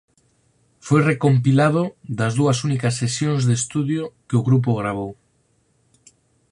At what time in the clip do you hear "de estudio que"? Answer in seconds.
3.49-4.35